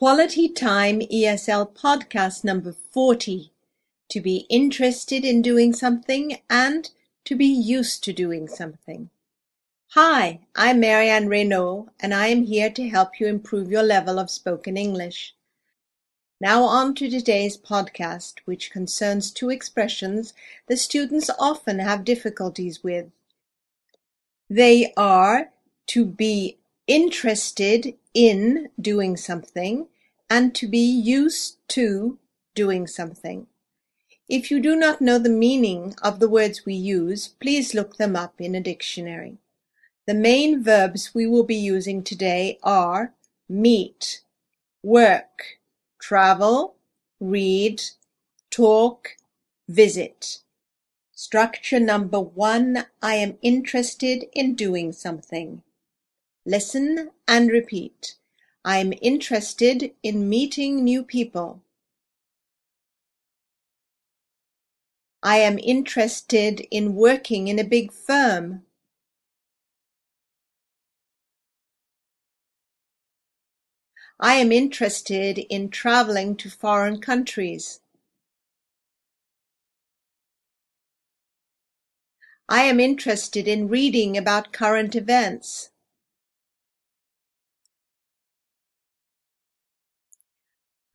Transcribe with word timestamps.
Quality 0.00 0.48
Time 0.48 1.00
ESL 1.00 1.74
Podcast 1.74 2.42
number 2.42 2.72
40 2.72 3.52
To 4.08 4.20
be 4.22 4.46
interested 4.48 5.26
in 5.26 5.42
doing 5.42 5.74
something 5.74 6.38
and 6.48 6.90
to 7.26 7.36
be 7.36 7.44
used 7.44 8.02
to 8.04 8.14
doing 8.14 8.48
something. 8.48 9.10
Hi, 9.88 10.40
I'm 10.56 10.80
Marianne 10.80 11.28
Reynaud 11.28 11.90
and 12.00 12.14
I 12.14 12.28
am 12.28 12.44
here 12.44 12.70
to 12.70 12.88
help 12.88 13.20
you 13.20 13.26
improve 13.26 13.70
your 13.70 13.82
level 13.82 14.18
of 14.18 14.30
spoken 14.30 14.78
English. 14.78 15.34
Now 16.40 16.62
on 16.62 16.94
to 16.94 17.10
today's 17.10 17.58
podcast, 17.58 18.36
which 18.46 18.70
concerns 18.70 19.30
two 19.30 19.50
expressions 19.50 20.32
the 20.66 20.78
students 20.78 21.28
often 21.38 21.78
have 21.78 22.06
difficulties 22.06 22.82
with. 22.82 23.10
They 24.48 24.94
are 24.96 25.50
to 25.88 26.06
be 26.06 26.56
interested 26.86 27.98
in 28.14 28.68
doing 28.80 29.16
something 29.16 29.88
and 30.28 30.54
to 30.54 30.68
be 30.68 30.78
used 30.78 31.58
to 31.68 32.18
doing 32.54 32.86
something. 32.86 33.46
If 34.28 34.50
you 34.50 34.60
do 34.60 34.76
not 34.76 35.00
know 35.00 35.18
the 35.18 35.28
meaning 35.28 35.94
of 36.02 36.20
the 36.20 36.28
words 36.28 36.64
we 36.64 36.74
use, 36.74 37.28
please 37.28 37.74
look 37.74 37.96
them 37.96 38.14
up 38.14 38.40
in 38.40 38.54
a 38.54 38.60
dictionary. 38.60 39.38
The 40.06 40.14
main 40.14 40.62
verbs 40.62 41.14
we 41.14 41.26
will 41.26 41.44
be 41.44 41.56
using 41.56 42.02
today 42.02 42.58
are 42.62 43.14
meet, 43.48 44.22
work, 44.82 45.58
travel, 46.00 46.76
read, 47.18 47.82
talk, 48.50 49.16
visit. 49.68 50.38
Structure 51.12 51.80
number 51.80 52.20
one, 52.20 52.86
I 53.02 53.16
am 53.16 53.36
interested 53.42 54.24
in 54.32 54.54
doing 54.54 54.92
something. 54.92 55.62
Listen 56.50 57.12
and 57.28 57.48
repeat. 57.48 58.16
I'm 58.64 58.92
interested 59.00 59.94
in 60.02 60.28
meeting 60.28 60.82
new 60.82 61.04
people. 61.04 61.62
I 65.22 65.36
am 65.36 65.60
interested 65.60 66.66
in 66.72 66.96
working 66.96 67.46
in 67.46 67.60
a 67.60 67.62
big 67.62 67.92
firm. 67.92 68.64
I 74.18 74.34
am 74.34 74.50
interested 74.50 75.38
in 75.38 75.68
traveling 75.70 76.34
to 76.38 76.50
foreign 76.50 77.00
countries. 77.00 77.78
I 82.48 82.64
am 82.64 82.80
interested 82.80 83.46
in 83.46 83.68
reading 83.68 84.16
about 84.16 84.52
current 84.52 84.96
events. 84.96 85.69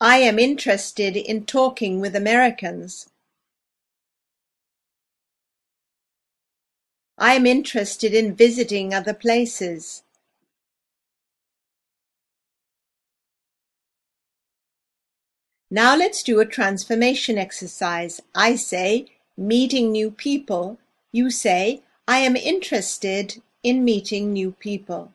I 0.06 0.18
am 0.18 0.38
interested 0.38 1.18
in 1.18 1.48
talking 1.48 2.00
with 2.00 2.16
Americans. 2.16 3.10
I 7.18 7.34
am 7.34 7.48
interested 7.48 8.14
in 8.14 8.36
visiting 8.36 8.94
other 8.94 9.16
places. 9.16 10.04
Now 15.72 15.96
let's 15.96 16.22
do 16.22 16.40
a 16.40 16.46
transformation 16.46 17.40
exercise. 17.40 18.22
I 18.36 18.58
say, 18.58 19.08
meeting 19.36 19.92
new 19.92 20.12
people. 20.12 20.78
You 21.12 21.32
say, 21.32 21.82
I 22.08 22.20
am 22.20 22.36
interested 22.36 23.42
in 23.64 23.84
meeting 23.84 24.34
new 24.34 24.52
people. 24.52 25.14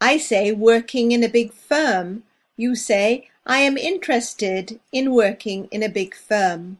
I 0.00 0.18
say, 0.18 0.50
working 0.50 1.12
in 1.12 1.22
a 1.22 1.28
big 1.28 1.52
firm. 1.52 2.24
You 2.56 2.74
say, 2.74 3.28
I 3.48 3.58
am 3.58 3.78
interested 3.78 4.80
in 4.90 5.14
working 5.14 5.68
in 5.70 5.84
a 5.84 5.88
big 5.88 6.16
firm. 6.16 6.78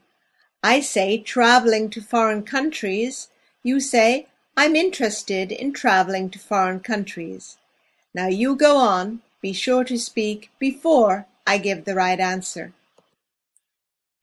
I 0.61 0.81
say 0.81 1.17
traveling 1.17 1.89
to 1.91 2.01
foreign 2.01 2.43
countries. 2.43 3.29
You 3.63 3.79
say 3.79 4.27
I'm 4.57 4.75
interested 4.75 5.53
in 5.53 5.71
traveling 5.71 6.29
to 6.31 6.39
foreign 6.39 6.81
countries. 6.81 7.55
Now 8.13 8.27
you 8.27 8.53
go 8.57 8.75
on. 8.75 9.21
Be 9.41 9.53
sure 9.53 9.85
to 9.85 9.97
speak 9.97 10.51
before 10.59 11.25
I 11.45 11.57
give 11.57 11.85
the 11.85 11.95
right 11.95 12.19
answer. 12.19 12.73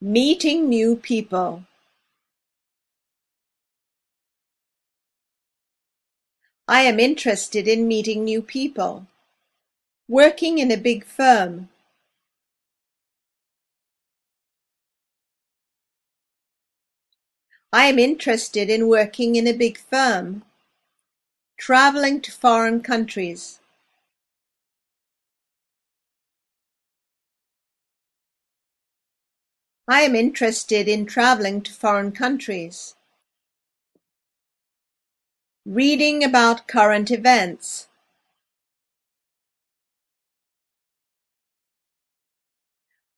Meeting 0.02 0.68
new 0.68 0.96
people. 0.96 1.64
I 6.68 6.82
am 6.82 7.00
interested 7.00 7.66
in 7.66 7.88
meeting 7.88 8.22
new 8.22 8.42
people. 8.42 9.06
Working 10.08 10.58
in 10.58 10.70
a 10.70 10.76
big 10.76 11.06
firm. 11.06 11.70
I 17.74 17.86
am 17.86 17.98
interested 17.98 18.70
in 18.70 18.86
working 18.86 19.34
in 19.34 19.48
a 19.48 19.52
big 19.52 19.78
firm. 19.78 20.44
Traveling 21.58 22.20
to 22.20 22.30
foreign 22.30 22.80
countries. 22.84 23.58
I 29.88 30.02
am 30.02 30.14
interested 30.14 30.86
in 30.86 31.04
traveling 31.04 31.62
to 31.62 31.72
foreign 31.72 32.12
countries. 32.12 32.94
Reading 35.66 36.22
about 36.22 36.68
current 36.68 37.10
events. 37.10 37.88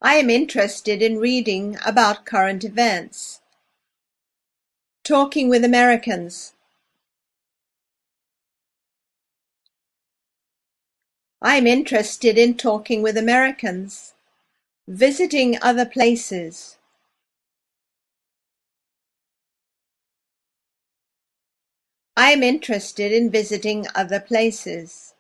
I 0.01 0.15
am 0.15 0.31
interested 0.31 1.03
in 1.03 1.19
reading 1.19 1.77
about 1.85 2.25
current 2.25 2.65
events. 2.65 3.43
Talking 5.07 5.49
with 5.49 5.65
Americans. 5.65 6.55
I'm 11.41 11.69
interested 11.69 12.37
in 12.37 12.57
talking 12.57 13.03
with 13.03 13.17
Americans. 13.17 14.15
Visiting 14.89 15.59
other 15.63 15.87
places. 15.87 16.77
I 22.17 22.33
am 22.33 22.43
interested 22.43 23.13
in 23.13 23.31
visiting 23.31 23.87
other 23.95 24.19
places. 24.19 25.15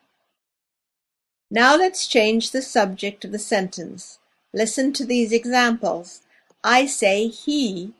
Now 1.48 1.76
let's 1.76 2.08
change 2.08 2.50
the 2.50 2.62
subject 2.62 3.24
of 3.24 3.30
the 3.30 3.38
sentence. 3.38 4.18
Listen 4.52 4.92
to 4.94 5.06
these 5.06 5.30
examples. 5.30 6.22
I 6.64 6.86
say 6.86 7.28
he. 7.28 7.92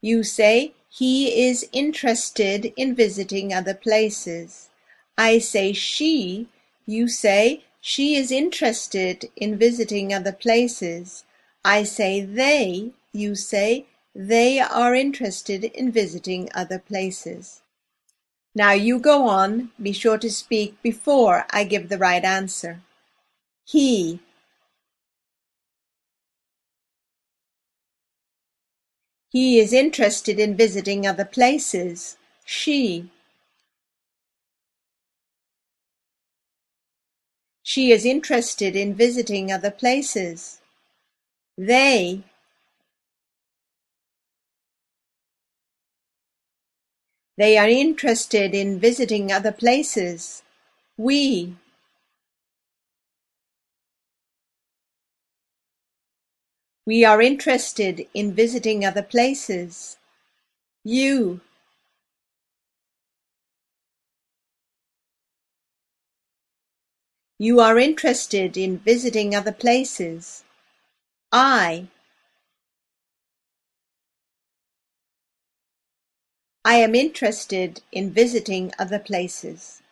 You 0.00 0.22
say 0.22 0.72
he 0.98 1.46
is 1.48 1.64
interested 1.70 2.72
in 2.76 2.92
visiting 2.92 3.54
other 3.54 3.74
places. 3.74 4.68
I 5.16 5.38
say 5.38 5.72
she, 5.72 6.48
you 6.86 7.06
say 7.06 7.62
she 7.80 8.16
is 8.16 8.32
interested 8.32 9.30
in 9.36 9.56
visiting 9.56 10.12
other 10.12 10.32
places. 10.32 11.22
I 11.64 11.84
say 11.84 12.20
they, 12.20 12.90
you 13.12 13.36
say 13.36 13.86
they 14.12 14.58
are 14.58 14.92
interested 14.92 15.62
in 15.62 15.92
visiting 15.92 16.48
other 16.52 16.80
places. 16.80 17.60
Now 18.52 18.72
you 18.72 18.98
go 18.98 19.28
on, 19.28 19.70
be 19.80 19.92
sure 19.92 20.18
to 20.18 20.30
speak 20.30 20.82
before 20.82 21.46
I 21.50 21.62
give 21.62 21.90
the 21.90 21.98
right 21.98 22.24
answer. 22.24 22.80
He 23.64 24.18
He 29.30 29.58
is 29.60 29.72
interested 29.72 30.40
in 30.40 30.56
visiting 30.56 31.06
other 31.06 31.24
places. 31.24 32.16
She 32.44 33.10
She 37.62 37.92
is 37.92 38.06
interested 38.06 38.74
in 38.74 38.94
visiting 38.94 39.52
other 39.52 39.70
places. 39.70 40.60
They 41.58 42.24
They 47.38 47.56
are 47.56 47.68
interested 47.68 48.54
in 48.54 48.80
visiting 48.80 49.32
other 49.32 49.52
places. 49.52 50.42
We 50.96 51.56
We 56.88 57.04
are 57.04 57.20
interested 57.20 58.08
in 58.14 58.32
visiting 58.32 58.82
other 58.82 59.02
places. 59.02 59.98
You 60.82 61.42
You 67.38 67.60
are 67.60 67.78
interested 67.78 68.56
in 68.56 68.78
visiting 68.78 69.34
other 69.34 69.52
places. 69.52 70.44
I 71.30 71.88
I 76.64 76.76
am 76.76 76.94
interested 76.94 77.82
in 77.92 78.10
visiting 78.10 78.72
other 78.78 78.98
places. 78.98 79.82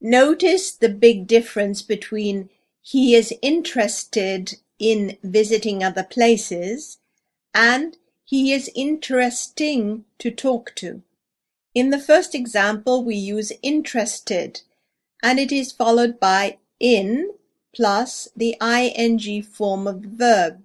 Notice 0.00 0.72
the 0.72 0.88
big 0.88 1.28
difference 1.28 1.82
between 1.82 2.50
he 2.88 3.16
is 3.16 3.34
interested 3.42 4.54
in 4.78 5.18
visiting 5.24 5.82
other 5.82 6.04
places, 6.04 6.98
and 7.52 7.96
he 8.24 8.52
is 8.52 8.70
interesting 8.76 10.04
to 10.20 10.30
talk 10.30 10.72
to. 10.76 11.02
In 11.74 11.90
the 11.90 11.98
first 11.98 12.32
example, 12.32 13.02
we 13.02 13.16
use 13.16 13.50
interested, 13.60 14.60
and 15.20 15.40
it 15.40 15.50
is 15.50 15.72
followed 15.72 16.20
by 16.20 16.58
in 16.78 17.32
plus 17.74 18.28
the 18.36 18.56
ing 18.62 19.42
form 19.42 19.88
of 19.88 20.02
the 20.02 20.08
verb. 20.08 20.62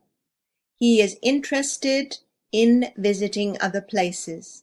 He 0.78 1.02
is 1.02 1.18
interested 1.24 2.20
in 2.52 2.92
visiting 2.98 3.58
other 3.60 3.82
places. 3.82 4.62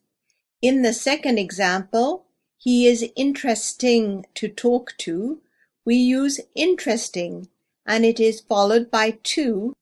In 0.63 0.83
the 0.83 0.93
second 0.93 1.39
example, 1.39 2.25
he 2.57 2.87
is 2.87 3.11
interesting 3.17 4.27
to 4.35 4.47
talk 4.47 4.95
to. 4.99 5.41
We 5.89 5.97
use 5.97 6.39
interesting, 6.55 7.49
and 7.87 8.05
it 8.05 8.21
is 8.21 8.43
followed 8.43 8.91
by 8.91 9.13
to 9.23 9.73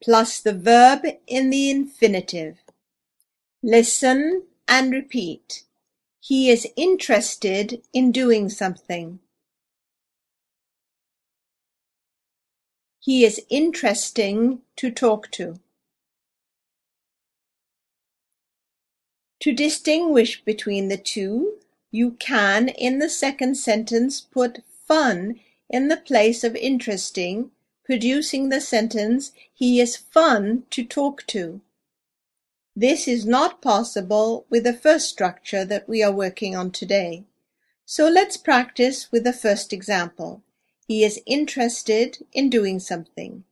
plus 0.00 0.38
the 0.38 0.52
verb 0.52 1.04
in 1.26 1.50
the 1.50 1.68
infinitive. 1.68 2.58
Listen 3.60 4.44
and 4.68 4.92
repeat. 4.92 5.64
He 6.20 6.48
is 6.48 6.68
interested 6.76 7.82
in 7.92 8.12
doing 8.12 8.48
something. 8.48 9.18
He 13.00 13.24
is 13.24 13.44
interesting 13.50 14.60
to 14.76 14.92
talk 14.92 15.28
to. 15.32 15.58
To 19.40 19.52
distinguish 19.52 20.40
between 20.44 20.86
the 20.86 20.98
two, 20.98 21.58
you 21.90 22.12
can 22.12 22.68
in 22.68 23.00
the 23.00 23.10
second 23.10 23.56
sentence 23.56 24.20
put 24.20 24.62
fun 24.86 25.40
in 25.68 25.88
the 25.88 25.96
place 25.96 26.44
of 26.44 26.56
interesting, 26.56 27.50
producing 27.84 28.48
the 28.48 28.60
sentence 28.60 29.32
he 29.52 29.80
is 29.80 29.96
fun 29.96 30.64
to 30.70 30.84
talk 30.84 31.26
to. 31.26 31.60
This 32.76 33.08
is 33.08 33.26
not 33.26 33.60
possible 33.60 34.46
with 34.48 34.64
the 34.64 34.72
first 34.72 35.08
structure 35.08 35.64
that 35.64 35.88
we 35.88 36.02
are 36.02 36.12
working 36.12 36.54
on 36.54 36.70
today. 36.70 37.24
So 37.84 38.08
let's 38.08 38.36
practice 38.36 39.10
with 39.10 39.24
the 39.24 39.32
first 39.32 39.72
example. 39.72 40.42
He 40.86 41.02
is 41.02 41.20
interested 41.26 42.24
in 42.32 42.50
doing 42.50 42.78
something. 42.78 43.44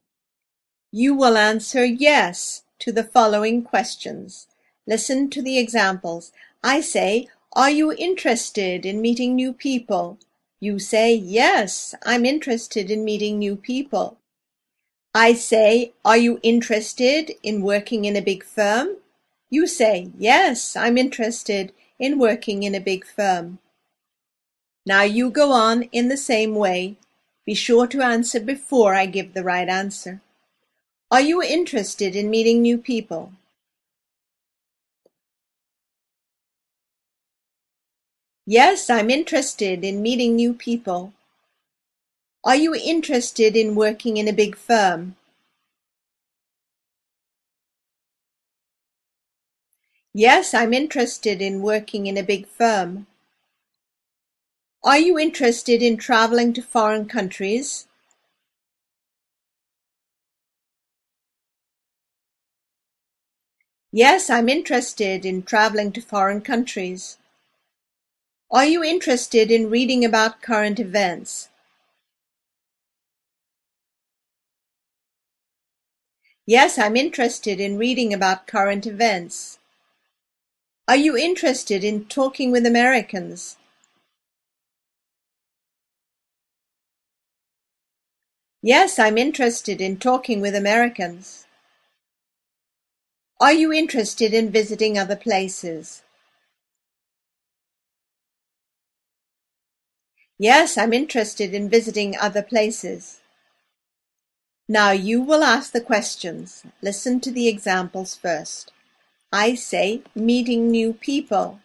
You 0.91 1.13
will 1.13 1.37
answer 1.37 1.83
yes 1.83 2.63
to 2.79 2.91
the 2.91 3.03
following 3.03 3.63
questions. 3.63 4.47
Listen 4.85 5.29
to 5.31 5.41
the 5.41 5.57
examples. 5.57 6.31
I 6.63 6.81
say, 6.81 7.27
are 7.53 7.69
you 7.69 7.91
interested 7.91 8.85
in 8.85 9.01
meeting 9.01 9.35
new 9.35 9.51
people? 9.51 10.19
You 10.59 10.79
say, 10.79 11.13
yes, 11.13 11.93
I'm 12.03 12.25
interested 12.25 12.89
in 12.89 13.05
meeting 13.05 13.37
new 13.37 13.55
people. 13.55 14.17
I 15.13 15.33
say, 15.33 15.93
are 16.03 16.17
you 16.17 16.39
interested 16.41 17.31
in 17.43 17.61
working 17.61 18.05
in 18.05 18.15
a 18.15 18.21
big 18.21 18.43
firm? 18.43 18.97
You 19.49 19.67
say, 19.67 20.11
yes, 20.17 20.75
I'm 20.75 20.97
interested 20.97 21.73
in 21.99 22.17
working 22.19 22.63
in 22.63 22.73
a 22.73 22.79
big 22.79 23.05
firm. 23.05 23.59
Now 24.85 25.03
you 25.03 25.29
go 25.29 25.51
on 25.51 25.83
in 25.91 26.07
the 26.07 26.17
same 26.17 26.55
way. 26.55 26.97
Be 27.45 27.53
sure 27.53 27.87
to 27.87 28.01
answer 28.01 28.39
before 28.39 28.95
I 28.95 29.05
give 29.05 29.33
the 29.33 29.43
right 29.43 29.69
answer. 29.69 30.21
Are 31.11 31.21
you 31.21 31.41
interested 31.41 32.15
in 32.15 32.29
meeting 32.29 32.61
new 32.61 32.77
people? 32.77 33.31
Yes, 38.49 38.89
I'm 38.89 39.09
interested 39.09 39.83
in 39.83 40.01
meeting 40.01 40.37
new 40.37 40.53
people. 40.53 41.11
Are 42.45 42.55
you 42.55 42.73
interested 42.73 43.57
in 43.57 43.75
working 43.75 44.15
in 44.15 44.29
a 44.29 44.31
big 44.31 44.55
firm? 44.55 45.17
Yes, 50.13 50.53
I'm 50.53 50.73
interested 50.73 51.41
in 51.41 51.61
working 51.61 52.07
in 52.07 52.15
a 52.15 52.23
big 52.23 52.47
firm. 52.47 53.07
Are 54.81 54.97
you 54.97 55.19
interested 55.19 55.83
in 55.83 55.97
traveling 55.97 56.53
to 56.53 56.61
foreign 56.61 57.05
countries? 57.05 57.85
Yes, 63.91 64.29
I'm 64.29 64.47
interested 64.47 65.25
in 65.25 65.43
traveling 65.43 65.91
to 65.91 66.01
foreign 66.01 66.39
countries. 66.39 67.17
Are 68.49 68.65
you 68.65 68.81
interested 68.81 69.51
in 69.51 69.69
reading 69.69 70.05
about 70.05 70.41
current 70.41 70.79
events? 70.79 71.49
Yes, 76.45 76.77
I'm 76.77 76.95
interested 76.95 77.59
in 77.59 77.77
reading 77.77 78.13
about 78.13 78.47
current 78.47 78.87
events. 78.87 79.59
Are 80.87 80.95
you 80.95 81.17
interested 81.17 81.83
in 81.83 82.05
talking 82.05 82.49
with 82.49 82.65
Americans? 82.65 83.57
Yes, 88.61 88.97
I'm 88.97 89.17
interested 89.17 89.81
in 89.81 89.97
talking 89.97 90.39
with 90.39 90.55
Americans. 90.55 91.45
Are 93.41 93.51
you 93.51 93.73
interested 93.73 94.33
in 94.33 94.51
visiting 94.51 94.97
other 94.97 95.17
places? 95.17 96.01
Yes, 100.39 100.77
I'm 100.77 100.93
interested 100.93 101.53
in 101.53 101.67
visiting 101.67 102.15
other 102.15 102.43
places. 102.43 103.21
Now 104.69 104.91
you 104.91 105.21
will 105.21 105.43
ask 105.43 105.71
the 105.71 105.81
questions. 105.81 106.63
Listen 106.81 107.19
to 107.21 107.31
the 107.31 107.47
examples 107.47 108.15
first. 108.15 108.71
I 109.31 109.55
say, 109.55 110.03
meeting 110.13 110.69
new 110.69 110.93
people. 110.93 111.59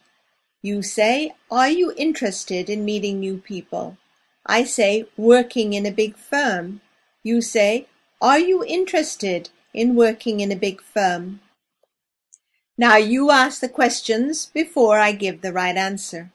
You 0.63 0.83
say, 0.83 1.35
are 1.51 1.69
you 1.69 1.93
interested 1.97 2.71
in 2.71 2.85
meeting 2.85 3.21
new 3.21 3.37
people? 3.37 3.99
I 4.47 4.65
say, 4.65 5.07
working 5.17 5.75
in 5.75 5.85
a 5.85 5.91
big 5.91 6.17
firm. 6.17 6.81
You 7.23 7.43
say, 7.43 7.89
are 8.23 8.39
you 8.39 8.65
interested 8.65 9.51
in 9.75 9.97
working 9.97 10.41
in 10.41 10.51
a 10.51 10.57
big 10.57 10.81
firm? 10.81 11.41
Now 12.79 12.97
you 12.97 13.31
ask 13.31 13.61
the 13.61 13.69
questions 13.69 14.47
before 14.47 14.99
I 14.99 15.13
give 15.13 15.43
the 15.43 15.53
right 15.53 15.77
answer. 15.77 16.33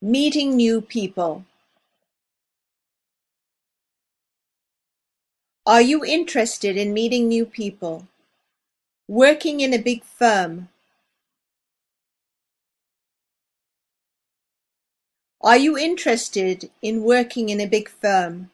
Meeting 0.00 0.54
new 0.54 0.80
people. 0.80 1.44
Are 5.68 5.82
you 5.82 6.04
interested 6.04 6.76
in 6.76 6.94
meeting 6.94 7.26
new 7.26 7.44
people? 7.44 8.06
Working 9.08 9.60
in 9.60 9.74
a 9.74 9.78
big 9.78 10.04
firm. 10.04 10.68
Are 15.40 15.56
you 15.56 15.76
interested 15.76 16.70
in 16.82 17.02
working 17.02 17.48
in 17.48 17.60
a 17.60 17.66
big 17.66 17.88
firm? 17.88 18.52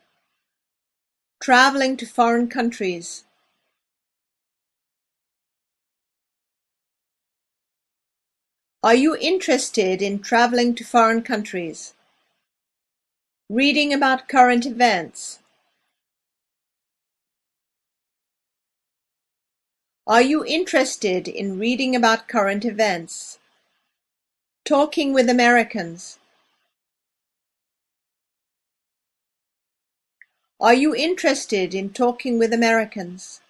Traveling 1.42 1.98
to 1.98 2.06
foreign 2.06 2.48
countries. 2.48 3.24
Are 8.82 8.94
you 8.94 9.14
interested 9.16 10.00
in 10.00 10.20
traveling 10.20 10.74
to 10.76 10.82
foreign 10.82 11.20
countries? 11.20 11.92
Reading 13.50 13.92
about 13.92 14.28
current 14.28 14.64
events. 14.64 15.41
Are 20.04 20.22
you 20.22 20.44
interested 20.44 21.28
in 21.28 21.60
reading 21.60 21.94
about 21.94 22.26
current 22.26 22.64
events? 22.64 23.38
Talking 24.64 25.12
with 25.12 25.30
Americans. 25.30 26.18
Are 30.60 30.74
you 30.74 30.92
interested 30.92 31.72
in 31.72 31.90
talking 31.90 32.36
with 32.36 32.52
Americans? 32.52 33.42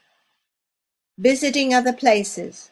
Visiting 1.17 1.73
other 1.73 1.95
places. 1.95 2.71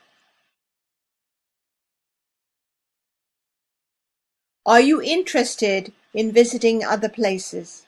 Are 4.67 4.81
you 4.81 5.01
interested 5.01 5.95
in 6.13 6.33
visiting 6.33 6.85
other 6.85 7.09
places? 7.09 7.87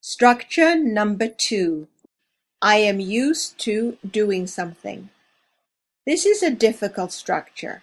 Structure 0.00 0.76
number 0.76 1.26
two. 1.26 1.88
I 2.60 2.76
am 2.76 2.98
used 2.98 3.58
to 3.60 3.98
doing 4.08 4.48
something. 4.48 5.10
This 6.04 6.26
is 6.26 6.42
a 6.42 6.50
difficult 6.50 7.12
structure. 7.12 7.82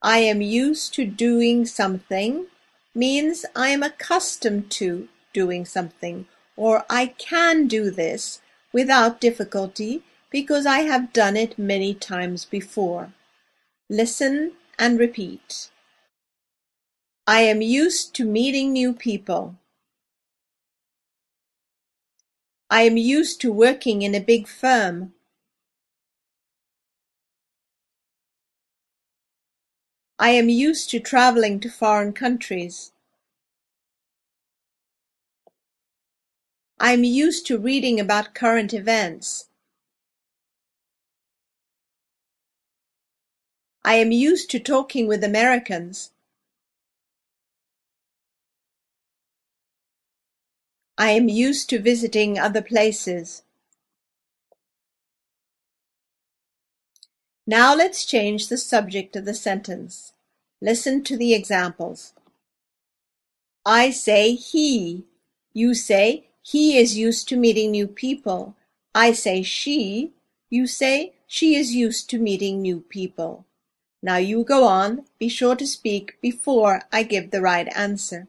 I 0.00 0.18
am 0.18 0.40
used 0.40 0.94
to 0.94 1.04
doing 1.04 1.66
something 1.66 2.46
means 2.94 3.44
I 3.56 3.70
am 3.70 3.82
accustomed 3.82 4.70
to 4.72 5.08
doing 5.32 5.64
something, 5.64 6.26
or 6.56 6.84
I 6.88 7.06
can 7.18 7.66
do 7.66 7.90
this 7.90 8.40
without 8.72 9.20
difficulty 9.20 10.02
because 10.30 10.64
I 10.64 10.80
have 10.80 11.12
done 11.12 11.36
it 11.36 11.58
many 11.58 11.92
times 11.92 12.44
before. 12.44 13.12
Listen 13.90 14.52
and 14.78 14.98
repeat. 14.98 15.70
I 17.26 17.40
am 17.40 17.62
used 17.62 18.14
to 18.14 18.24
meeting 18.24 18.72
new 18.72 18.92
people. 18.92 19.56
I 22.68 22.82
am 22.82 22.96
used 22.96 23.40
to 23.42 23.52
working 23.52 24.02
in 24.02 24.14
a 24.14 24.20
big 24.20 24.48
firm. 24.48 25.14
I 30.18 30.30
am 30.30 30.48
used 30.48 30.90
to 30.90 30.98
traveling 30.98 31.60
to 31.60 31.70
foreign 31.70 32.12
countries. 32.12 32.90
I 36.80 36.92
am 36.92 37.04
used 37.04 37.46
to 37.46 37.58
reading 37.58 38.00
about 38.00 38.34
current 38.34 38.74
events. 38.74 39.48
I 43.84 43.94
am 43.94 44.10
used 44.10 44.50
to 44.50 44.58
talking 44.58 45.06
with 45.06 45.22
Americans. 45.22 46.10
I 50.98 51.10
am 51.10 51.28
used 51.28 51.68
to 51.70 51.78
visiting 51.78 52.38
other 52.38 52.62
places. 52.62 53.42
Now 57.46 57.74
let's 57.74 58.04
change 58.04 58.48
the 58.48 58.56
subject 58.56 59.14
of 59.14 59.24
the 59.24 59.34
sentence. 59.34 60.12
Listen 60.60 61.04
to 61.04 61.16
the 61.16 61.34
examples. 61.34 62.14
I 63.64 63.90
say 63.90 64.34
he. 64.34 65.04
You 65.52 65.74
say 65.74 66.28
he 66.42 66.78
is 66.78 66.96
used 66.96 67.28
to 67.28 67.36
meeting 67.36 67.72
new 67.72 67.86
people. 67.86 68.56
I 68.94 69.12
say 69.12 69.42
she. 69.42 70.12
You 70.48 70.66
say 70.66 71.12
she 71.26 71.56
is 71.56 71.74
used 71.74 72.08
to 72.10 72.18
meeting 72.18 72.62
new 72.62 72.80
people. 72.80 73.44
Now 74.02 74.16
you 74.16 74.44
go 74.44 74.64
on. 74.64 75.04
Be 75.18 75.28
sure 75.28 75.56
to 75.56 75.66
speak 75.66 76.16
before 76.22 76.82
I 76.90 77.02
give 77.02 77.30
the 77.30 77.42
right 77.42 77.68
answer. 77.76 78.28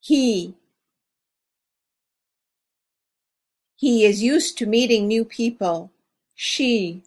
He. 0.00 0.54
He 3.76 4.04
is 4.04 4.22
used 4.22 4.56
to 4.58 4.66
meeting 4.66 5.08
new 5.08 5.24
people. 5.24 5.90
She. 6.34 7.02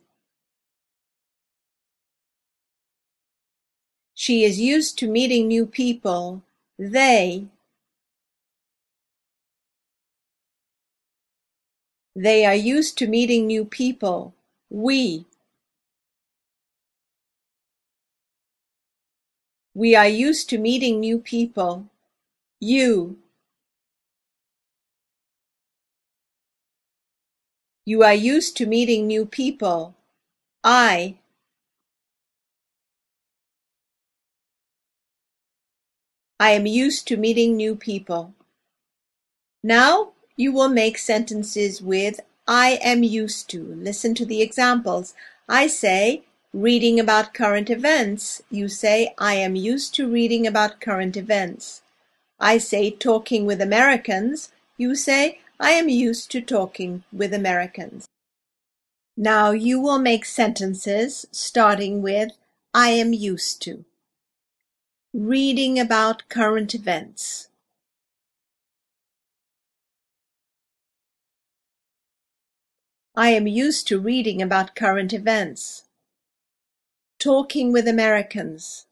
She 4.14 4.44
is 4.44 4.60
used 4.60 4.98
to 5.00 5.08
meeting 5.08 5.48
new 5.48 5.66
people. 5.66 6.44
They. 6.78 7.46
They 12.16 12.46
are 12.46 12.56
used 12.56 12.98
to 12.98 13.08
meeting 13.08 13.46
new 13.48 13.64
people. 13.64 14.34
We. 14.70 15.26
We 19.74 19.96
are 19.96 20.08
used 20.08 20.50
to 20.50 20.58
meeting 20.58 21.00
new 21.00 21.20
people. 21.20 21.86
You. 22.60 23.20
You 27.88 28.04
are 28.04 28.14
used 28.14 28.58
to 28.58 28.66
meeting 28.66 29.08
new 29.08 29.26
people. 29.26 29.96
I. 30.62 31.16
I 36.38 36.50
am 36.52 36.66
used 36.66 37.08
to 37.08 37.16
meeting 37.16 37.56
new 37.56 37.78
people. 37.78 38.34
Now 39.64 40.12
you 40.36 40.52
will 40.52 40.68
make 40.68 40.98
sentences 40.98 41.82
with 41.82 42.20
I 42.46 42.72
am 42.84 43.04
used 43.04 43.50
to. 43.52 43.64
Listen 43.64 44.14
to 44.16 44.26
the 44.26 44.42
examples. 44.42 45.14
I 45.48 45.68
say, 45.68 46.24
reading 46.54 47.00
about 47.00 47.34
current 47.34 47.70
events. 47.70 48.42
You 48.52 48.68
say, 48.68 49.14
I 49.18 49.36
am 49.36 49.56
used 49.56 49.96
to 49.96 50.12
reading 50.12 50.46
about 50.46 50.82
current 50.82 51.16
events. 51.16 51.84
I 52.38 52.58
say, 52.58 52.92
talking 52.92 53.46
with 53.46 53.62
Americans. 53.62 54.52
You 54.76 54.94
say, 54.94 55.40
I 55.60 55.72
am 55.72 55.90
used 55.90 56.30
to 56.32 56.42
talking 56.42 57.04
with 57.12 57.34
Americans. 57.34 58.06
Now 59.18 59.50
you 59.50 59.82
will 59.82 59.98
make 59.98 60.24
sentences 60.24 61.26
starting 61.32 62.04
with 62.04 62.32
I 62.76 62.90
am 62.90 63.12
used 63.12 63.64
to. 63.64 63.84
Reading 65.14 65.80
about 65.80 66.30
current 66.30 66.76
events. 66.76 67.50
I 73.16 73.30
am 73.30 73.48
used 73.48 73.88
to 73.88 74.00
reading 74.00 74.44
about 74.44 74.76
current 74.76 75.12
events. 75.12 75.86
Talking 77.18 77.74
with 77.74 77.88
Americans. 77.88 78.86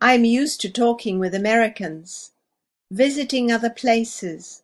I 0.00 0.12
am 0.12 0.24
used 0.24 0.60
to 0.60 0.70
talking 0.70 1.18
with 1.18 1.34
Americans, 1.34 2.32
visiting 2.90 3.50
other 3.50 3.70
places. 3.70 4.62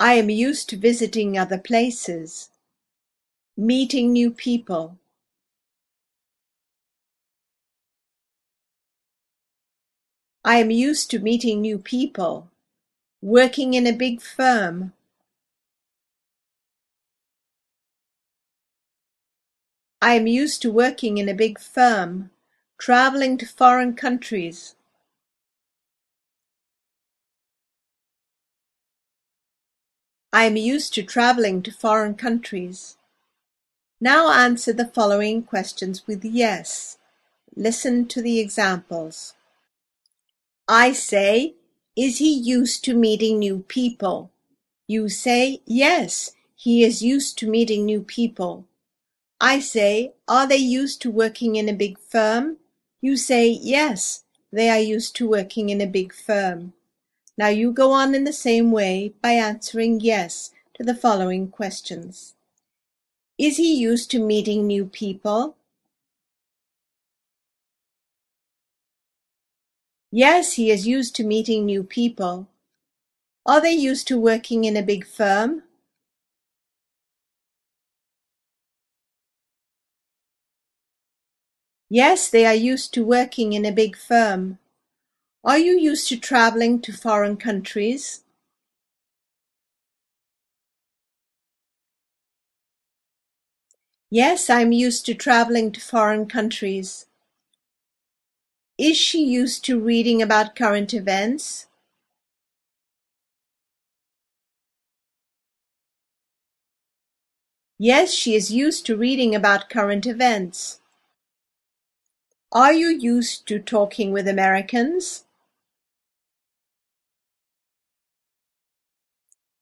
I 0.00 0.14
am 0.14 0.30
used 0.30 0.68
to 0.70 0.76
visiting 0.76 1.38
other 1.38 1.58
places, 1.58 2.50
meeting 3.56 4.12
new 4.12 4.32
people. 4.32 4.98
I 10.44 10.56
am 10.56 10.72
used 10.72 11.08
to 11.12 11.20
meeting 11.20 11.60
new 11.60 11.78
people, 11.78 12.50
working 13.20 13.74
in 13.74 13.86
a 13.86 13.92
big 13.92 14.20
firm. 14.20 14.92
I 20.04 20.14
am 20.14 20.26
used 20.26 20.62
to 20.62 20.72
working 20.72 21.18
in 21.18 21.28
a 21.28 21.32
big 21.32 21.60
firm, 21.60 22.32
traveling 22.76 23.38
to 23.38 23.46
foreign 23.46 23.94
countries. 23.94 24.74
I 30.32 30.46
am 30.46 30.56
used 30.56 30.92
to 30.94 31.04
traveling 31.04 31.62
to 31.62 31.70
foreign 31.70 32.16
countries. 32.16 32.96
Now 34.00 34.32
answer 34.32 34.72
the 34.72 34.88
following 34.88 35.44
questions 35.44 36.04
with 36.04 36.24
yes. 36.24 36.98
Listen 37.54 38.08
to 38.08 38.20
the 38.20 38.40
examples. 38.40 39.34
I 40.66 40.94
say, 40.94 41.54
is 41.94 42.18
he 42.18 42.34
used 42.34 42.82
to 42.86 42.94
meeting 42.94 43.38
new 43.38 43.60
people? 43.68 44.32
You 44.88 45.08
say, 45.08 45.60
yes, 45.64 46.32
he 46.56 46.82
is 46.82 47.02
used 47.02 47.38
to 47.38 47.48
meeting 47.48 47.84
new 47.84 48.02
people. 48.02 48.66
I 49.44 49.58
say, 49.58 50.12
are 50.28 50.46
they 50.46 50.56
used 50.56 51.02
to 51.02 51.10
working 51.10 51.56
in 51.56 51.68
a 51.68 51.72
big 51.72 51.98
firm? 51.98 52.58
You 53.00 53.16
say, 53.16 53.48
yes, 53.48 54.22
they 54.52 54.70
are 54.70 54.78
used 54.78 55.16
to 55.16 55.28
working 55.28 55.68
in 55.68 55.80
a 55.80 55.86
big 55.88 56.14
firm. 56.14 56.74
Now 57.36 57.48
you 57.48 57.72
go 57.72 57.90
on 57.90 58.14
in 58.14 58.22
the 58.22 58.32
same 58.32 58.70
way 58.70 59.14
by 59.20 59.32
answering 59.32 59.98
yes 59.98 60.52
to 60.74 60.84
the 60.84 60.94
following 60.94 61.48
questions. 61.48 62.34
Is 63.36 63.56
he 63.56 63.74
used 63.74 64.12
to 64.12 64.24
meeting 64.24 64.64
new 64.64 64.84
people? 64.84 65.56
Yes, 70.12 70.52
he 70.52 70.70
is 70.70 70.86
used 70.86 71.16
to 71.16 71.24
meeting 71.24 71.66
new 71.66 71.82
people. 71.82 72.46
Are 73.44 73.60
they 73.60 73.72
used 73.72 74.06
to 74.06 74.20
working 74.20 74.62
in 74.62 74.76
a 74.76 74.82
big 74.84 75.04
firm? 75.04 75.64
Yes, 81.94 82.30
they 82.30 82.46
are 82.46 82.54
used 82.54 82.94
to 82.94 83.04
working 83.04 83.52
in 83.52 83.66
a 83.66 83.70
big 83.70 83.98
firm. 83.98 84.58
Are 85.44 85.58
you 85.58 85.78
used 85.78 86.08
to 86.08 86.16
traveling 86.18 86.80
to 86.80 86.90
foreign 86.90 87.36
countries? 87.36 88.24
Yes, 94.08 94.48
I'm 94.48 94.72
used 94.72 95.04
to 95.04 95.14
traveling 95.14 95.70
to 95.72 95.80
foreign 95.80 96.24
countries. 96.24 97.04
Is 98.78 98.96
she 98.96 99.22
used 99.22 99.62
to 99.66 99.78
reading 99.78 100.22
about 100.22 100.56
current 100.56 100.94
events? 100.94 101.66
Yes, 107.78 108.14
she 108.14 108.34
is 108.34 108.50
used 108.50 108.86
to 108.86 108.96
reading 108.96 109.34
about 109.34 109.68
current 109.68 110.06
events. 110.06 110.81
Are 112.54 112.74
you 112.74 112.88
used 112.88 113.48
to 113.48 113.58
talking 113.58 114.12
with 114.12 114.28
Americans? 114.28 115.24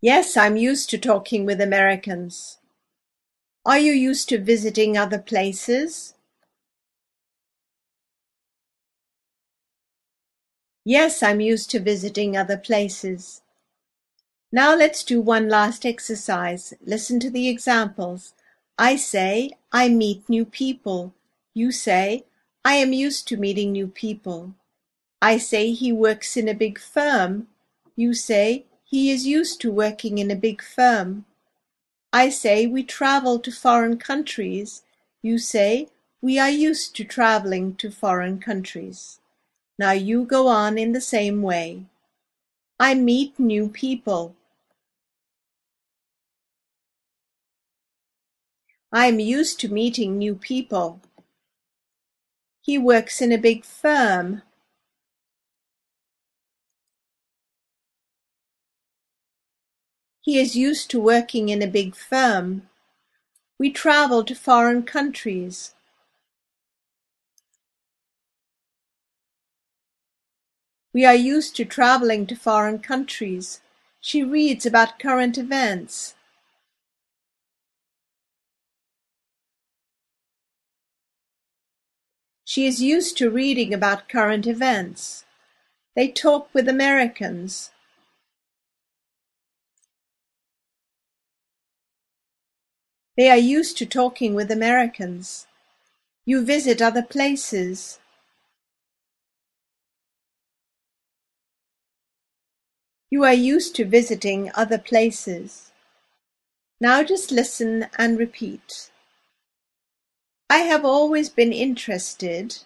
Yes, 0.01 0.37
I'm 0.37 0.57
used 0.57 0.91
to 0.91 0.99
talking 0.99 1.45
with 1.45 1.61
Americans. 1.61 2.59
Are 3.65 3.79
you 3.79 3.93
used 3.93 4.29
to 4.31 4.39
visiting 4.39 4.99
other 4.99 5.21
places? 5.21 6.15
Yes, 10.85 11.23
I'm 11.23 11.41
used 11.41 11.71
to 11.71 11.79
visiting 11.79 12.37
other 12.37 12.57
places. 12.57 13.43
Now 14.51 14.75
let's 14.75 15.05
do 15.05 15.21
one 15.21 15.49
last 15.49 15.87
exercise. 15.87 16.75
Listen 16.85 17.21
to 17.21 17.31
the 17.31 17.49
examples. 17.49 18.35
I 18.77 18.97
say, 18.97 19.53
I 19.71 19.89
meet 19.89 20.29
new 20.29 20.45
people. 20.45 21.15
You 21.55 21.71
say, 21.71 22.25
I 22.65 22.75
am 22.75 22.93
used 22.93 23.27
to 23.29 23.39
meeting 23.39 23.73
new 23.73 23.87
people. 23.87 24.55
I 25.23 25.39
say 25.39 25.73
he 25.73 25.93
works 25.93 26.37
in 26.37 26.47
a 26.47 26.55
big 26.55 26.79
firm. 26.79 27.49
You 27.97 28.13
say 28.13 28.67
he 28.85 29.11
is 29.11 29.27
used 29.27 29.61
to 29.63 29.73
working 29.73 30.19
in 30.19 30.31
a 30.31 30.37
big 30.37 30.63
firm. 30.63 31.25
I 32.13 32.29
say 32.29 32.67
we 32.67 32.83
travel 32.83 33.39
to 33.39 33.51
foreign 33.51 33.97
countries. 33.97 34.83
You 35.23 35.39
say 35.39 35.89
we 36.21 36.39
are 36.39 36.51
used 36.51 36.95
to 36.97 37.05
traveling 37.05 37.77
to 37.77 37.91
foreign 37.91 38.41
countries. 38.41 39.21
Now 39.79 39.93
you 39.93 40.25
go 40.25 40.49
on 40.49 40.77
in 40.77 40.93
the 40.93 41.01
same 41.01 41.41
way. 41.41 41.85
I 42.79 42.95
meet 42.95 43.39
new 43.39 43.69
people. 43.69 44.35
I'm 48.93 49.21
used 49.21 49.61
to 49.61 49.73
meeting 49.73 50.19
new 50.19 50.35
people. 50.35 51.01
He 52.63 52.79
works 52.79 53.23
in 53.23 53.33
a 53.33 53.39
big 53.39 53.65
firm. 53.65 54.43
He 60.21 60.39
is 60.39 60.55
used 60.55 60.91
to 60.91 61.01
working 61.01 61.49
in 61.49 61.63
a 61.63 61.67
big 61.67 61.95
firm. 61.95 62.69
We 63.59 63.71
travel 63.71 64.25
to 64.25 64.35
foreign 64.35 64.83
countries. 64.83 65.75
We 70.93 71.05
are 71.05 71.15
used 71.15 71.57
to 71.57 71.65
traveling 71.65 72.27
to 72.27 72.37
foreign 72.37 72.81
countries. 72.81 73.61
She 74.01 74.23
reads 74.23 74.67
about 74.67 74.99
current 74.99 75.39
events. 75.39 76.15
She 82.51 82.67
is 82.67 82.83
used 82.83 83.17
to 83.19 83.31
reading 83.31 83.73
about 83.73 84.09
current 84.09 84.45
events. 84.45 85.25
They 85.95 86.09
talk 86.09 86.53
with 86.53 86.69
Americans. 86.69 87.71
They 93.17 93.31
are 93.31 93.37
used 93.37 93.79
to 93.79 93.87
talking 93.87 94.35
with 94.35 94.51
Americans. 94.51 95.47
You 96.25 96.45
visit 96.45 96.83
other 96.83 97.05
places. 97.05 98.01
You 103.11 103.23
are 103.23 103.33
used 103.33 103.77
to 103.77 103.85
visiting 103.85 104.51
other 104.57 104.79
places. 104.79 105.71
Now 106.81 107.05
just 107.05 107.31
listen 107.31 107.87
and 107.97 108.19
repeat. 108.19 108.90
I 110.53 110.63
have 110.63 110.85
always 110.85 111.29
been 111.29 111.53
interested 111.53 112.59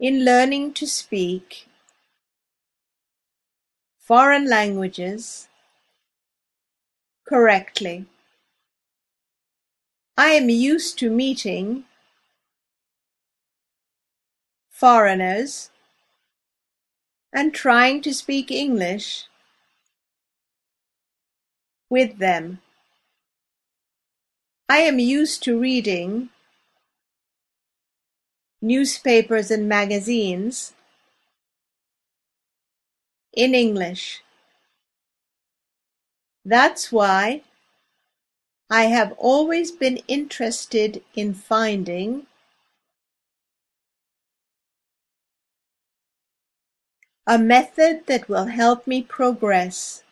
in 0.00 0.24
learning 0.24 0.72
to 0.72 0.86
speak 0.86 1.66
foreign 3.98 4.48
languages 4.48 5.48
correctly. 7.28 8.06
I 10.16 10.28
am 10.28 10.48
used 10.48 10.98
to 11.00 11.10
meeting 11.10 11.84
foreigners 14.70 15.68
and 17.34 17.52
trying 17.52 18.00
to 18.00 18.14
speak 18.14 18.50
English 18.50 19.26
with 21.90 22.16
them. 22.16 22.62
I 24.74 24.78
am 24.78 24.98
used 24.98 25.42
to 25.42 25.60
reading 25.60 26.30
newspapers 28.62 29.50
and 29.50 29.68
magazines 29.68 30.72
in 33.34 33.54
English. 33.54 34.22
That's 36.42 36.90
why 36.90 37.42
I 38.70 38.84
have 38.84 39.12
always 39.18 39.70
been 39.70 39.98
interested 40.08 41.04
in 41.14 41.34
finding 41.34 42.26
a 47.26 47.38
method 47.38 48.06
that 48.06 48.26
will 48.26 48.46
help 48.46 48.86
me 48.86 49.02
progress 49.02 50.02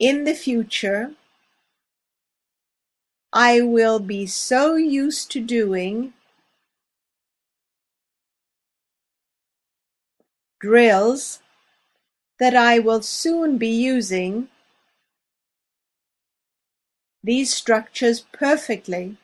In 0.00 0.24
the 0.24 0.34
future, 0.34 1.14
I 3.34 3.60
will 3.60 3.98
be 3.98 4.26
so 4.26 4.76
used 4.76 5.30
to 5.32 5.40
doing 5.40 6.14
drills 10.58 11.40
that 12.38 12.56
I 12.56 12.78
will 12.78 13.02
soon 13.02 13.58
be 13.58 13.68
using 13.68 14.48
these 17.22 17.54
structures 17.54 18.20
perfectly 18.32 19.18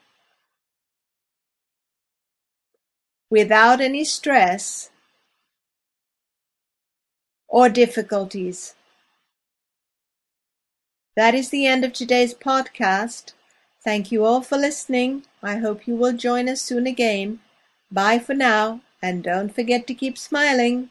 without 3.30 3.80
any 3.80 4.04
stress 4.04 4.90
or 7.48 7.70
difficulties. 7.70 8.75
That 11.16 11.34
is 11.34 11.48
the 11.48 11.66
end 11.66 11.84
of 11.84 11.92
today's 11.92 12.32
podcast. 12.32 13.32
Thank 13.82 14.12
you 14.12 14.24
all 14.24 14.42
for 14.42 14.56
listening. 14.56 15.24
I 15.42 15.56
hope 15.56 15.88
you 15.88 15.96
will 15.96 16.12
join 16.12 16.48
us 16.48 16.62
soon 16.62 16.86
again. 16.86 17.40
Bye 17.90 18.20
for 18.20 18.34
now, 18.34 18.82
and 19.02 19.24
don't 19.24 19.52
forget 19.52 19.86
to 19.88 19.94
keep 19.94 20.16
smiling. 20.18 20.90